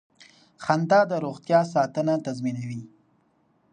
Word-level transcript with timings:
خندا 0.63 1.01
د 1.11 1.13
روغتیا 1.25 1.59
ساتنه 1.73 2.13
تضمینوي. 2.25 2.81